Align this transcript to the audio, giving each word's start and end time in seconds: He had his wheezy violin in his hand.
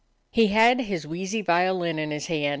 He 0.31 0.47
had 0.47 0.79
his 0.81 1.05
wheezy 1.05 1.43
violin 1.43 1.99
in 1.99 2.09
his 2.09 2.25
hand. 2.25 2.49